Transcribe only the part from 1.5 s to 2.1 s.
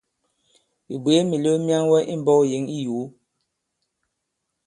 myaŋwɛ